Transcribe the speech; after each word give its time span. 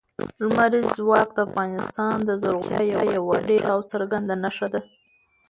لمریز 0.39 0.87
ځواک 0.97 1.29
د 1.33 1.39
افغانستان 1.47 2.15
د 2.23 2.29
زرغونتیا 2.41 3.01
یوه 3.15 3.35
ډېره 3.49 3.67
ښه 3.69 3.73
او 3.73 3.79
څرګنده 3.91 4.35
نښه 4.43 4.67
ده. 4.73 4.81